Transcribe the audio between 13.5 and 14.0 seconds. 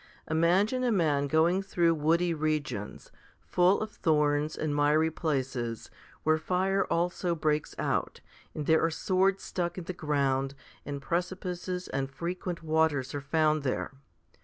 there.